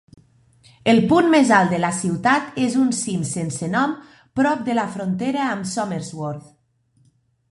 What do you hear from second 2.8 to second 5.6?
un cim sense nom prop de la frontera